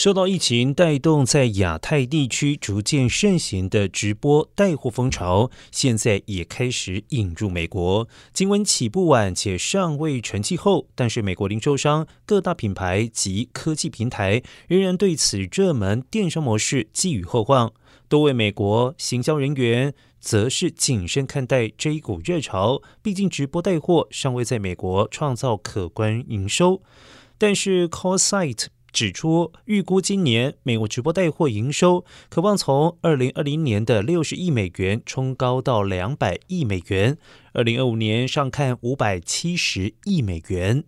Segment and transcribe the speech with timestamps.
[0.00, 8.08] 受到疫情带动，在亚太地区逐渐盛行的直播带货风潮，现在也开始引入美国。
[8.32, 17.70] 尽管起步晚且尚未成气候，但是美国零售商、各大品牌及科技平台仍然对此热门电商模式寄予厚望。
[18.08, 26.80] 多位美国行销人员则是谨慎看待这一股热潮，毕竟直播带货尚未在美国创造可观营收。
[27.36, 37.16] 但是 c a l s i t e 指出，预估今年美国直播带货营收可望从二零二零年的六十亿美元冲高到两百亿美元，
[37.52, 40.84] 二零二五年上看五百七十亿美元。